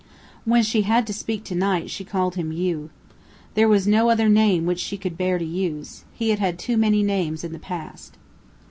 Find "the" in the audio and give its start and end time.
7.53-7.59